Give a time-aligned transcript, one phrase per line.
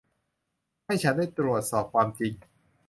[0.85, 2.33] ให้ฉันได้ตรวจสอบความจริง